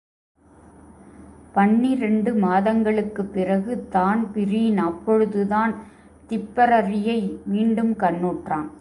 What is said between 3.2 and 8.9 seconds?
பிறகு தான்பிரீன் அப்பொழுதுதான் திப்பெரரியை மீண்டும் கண்ணுற்றான்.